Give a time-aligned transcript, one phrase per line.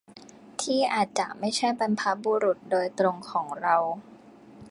[0.61, 3.77] ที่อาจจะไม่ใช่บรรพบุรุษโดยตรงของเรา